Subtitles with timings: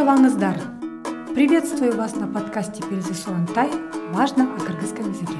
[0.00, 0.56] Саламатсыздар!
[1.34, 3.12] Приветствую вас на подкасте Перезы
[3.54, 3.70] Тай
[4.14, 5.36] «Важно о кыргызском языке».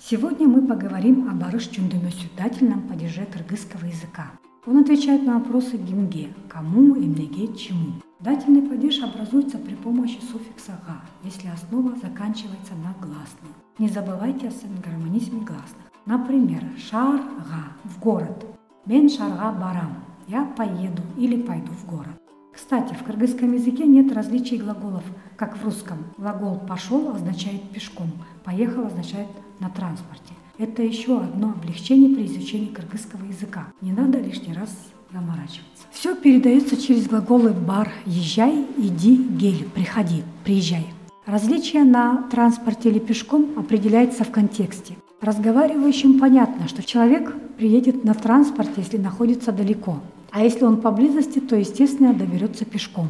[0.00, 4.30] Сегодня мы поговорим о барыш чундумёсю дательном падеже кыргызского языка.
[4.64, 7.94] Он отвечает на вопросы гимге– кому, имнеге, чему.
[8.20, 13.54] Дательный падеж образуется при помощи суффикса «га», если основа заканчивается на гласную.
[13.78, 15.90] Не забывайте о гармонизме гласных.
[16.06, 18.46] Например, шар-га– в город.
[18.86, 19.96] Мен шарга барам–
[20.28, 22.20] я поеду или пойду в город.
[22.52, 25.04] Кстати, в кыргызском языке нет различий глаголов,
[25.36, 25.98] как в русском.
[26.18, 28.10] Глагол «пошел» означает «пешком»,
[28.44, 29.28] «поехал» означает
[29.60, 30.34] «на транспорте».
[30.58, 33.68] Это еще одно облегчение при изучении кыргызского языка.
[33.80, 34.70] Не надо лишний раз
[35.12, 35.86] заморачиваться.
[35.92, 40.88] Все передается через глаголы «бар»– «езжай», «иди», «гель»– «приходи», «приезжай».
[41.26, 44.96] Различие на транспорте или пешком определяется в контексте.
[45.20, 50.00] Разговаривающим понятно, что человек приедет на транспорте, если находится далеко.
[50.30, 53.08] А если он поблизости, то, естественно, доберется пешком.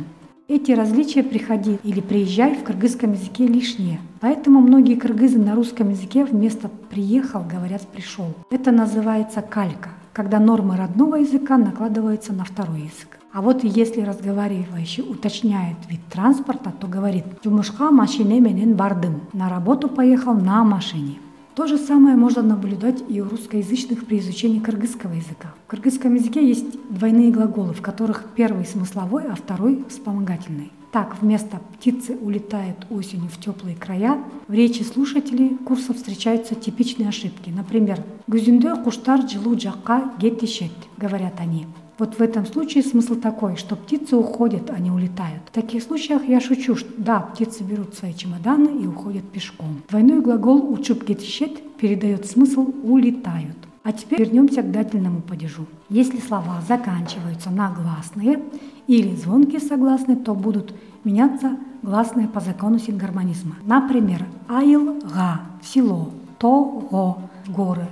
[0.49, 4.01] Эти различия «приходи» или «приезжай» в кыргызском языке лишние.
[4.21, 8.29] Поэтому многие кыргызы на русском языке вместо «приехал» говорят «пришел».
[8.51, 13.19] Это называется калька, когда нормы родного языка накладываются на второй язык.
[13.31, 19.89] А вот если разговаривающий уточняет вид транспорта, то говорит «Жумушка машине менен бардым»– «на работу
[19.89, 21.19] поехал на машине».
[21.59, 25.57] То же самое можно наблюдать и у русскоязычных при изучении кыргызского языка.
[25.67, 30.71] В кыргызском языке есть двойные глаголы, в которых первый смысловой, а второй вспомогательный.
[30.93, 37.51] Так, вместо «птицы улетают осенью в теплые края» в речи слушателей курса встречаются типичные ошибки.
[37.51, 41.67] Например, «Гүзүндө куштар жылуу жакка кетишет», говорят они.
[41.99, 45.43] Вот в этом случае смысл такой, что птицы уходят, а не улетают.
[45.47, 49.83] В таких случаях я шучу, что да, птицы берут свои чемоданы и уходят пешком.
[49.89, 53.57] Двойной глагол «учуп гетишет» передает смысл «улетают».
[53.83, 55.67] А теперь вернемся к дательному падежу.
[55.89, 58.43] Если слова заканчиваются на гласные
[58.87, 63.57] или звонкие согласные, то будут меняться гласные по закону сингармонизма.
[63.65, 67.89] Например, айыл-га– село, то-го– горы,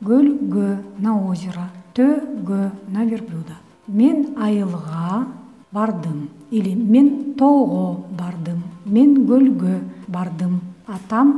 [0.00, 3.56] гөль-гө– на озеро– төгө на верблюда.
[3.86, 5.26] Мен айылға
[5.72, 10.60] бардым или мен тоого бардым, мен гөлгө бардым.
[10.86, 11.32] Атам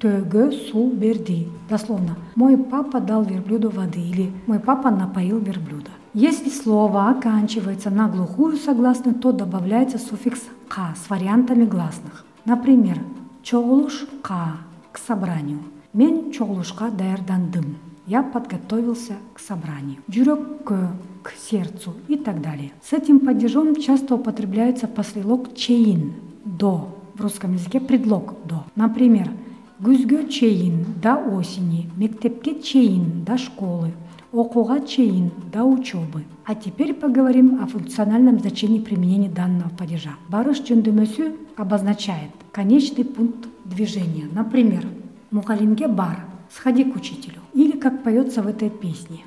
[0.00, 1.46] төгө су берди.
[1.68, 5.90] Дословно, мой папа дал верблюду воды или мой папа напоил верблюда.
[6.14, 12.24] Если слово оканчивается на глухую согласную, то добавляется суффикс «ка» с вариантами гласных.
[12.44, 12.98] Например,
[13.44, 14.56] «чоғлушқа»
[14.90, 15.60] к собранию.
[15.92, 17.76] Мен чоғлушқа даярдандым
[18.10, 19.98] я подготовился к собранию.
[20.10, 22.72] Джурек к сердцу и так далее.
[22.82, 26.88] С этим падежом часто употребляется послелог чейн– до.
[27.14, 28.64] В русском языке предлог до.
[28.74, 29.30] Например,
[29.80, 33.92] күзгө чейин до осени, мектепке чейин до школы,
[34.32, 36.24] окуга чейин до учебы.
[36.44, 40.16] А теперь поговорим о функциональном значении применения данного падежа.
[40.28, 44.26] Барыш чөндүмөсү обозначает конечный пункт движения.
[44.32, 44.84] Например,
[45.30, 47.40] мухалимге бар– сходи к учителю.
[47.54, 49.24] Или как поется в этой песне.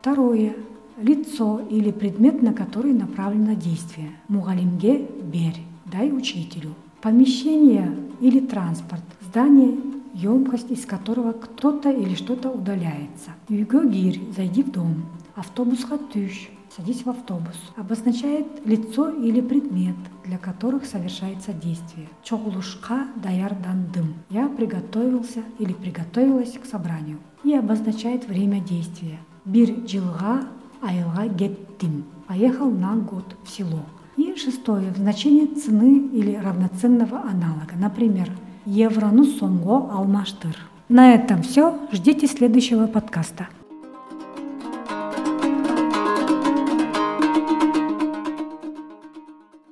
[0.00, 0.54] Второе.
[0.96, 4.10] Лицо или предмет, на который направлено действие.
[4.28, 6.74] Мугалимге берь, дай учителю.
[7.02, 9.02] Помещение или транспорт.
[9.20, 9.74] Здание,
[10.14, 13.32] емкость, из которого кто-то или что-то удаляется.
[13.48, 15.02] Юго гир, зайди в дом.
[15.34, 22.08] Автобус хатыш, садись в автобус, обозначает лицо или предмет, для которых совершается действие.
[22.22, 24.14] Чоглушка даяр дандым.
[24.30, 27.18] Я приготовился или приготовилась к собранию.
[27.44, 29.18] И обозначает время действия.
[29.44, 30.48] Бир джилга
[30.82, 32.04] айылга геттим.
[32.26, 33.84] Поехал на год в село.
[34.16, 37.74] И шестое, в значении цены или равноценного аналога.
[37.78, 38.30] Например,
[38.64, 40.56] еврону сомго алмаштыр.
[40.88, 41.78] На этом все.
[41.92, 43.48] Ждите следующего подкаста.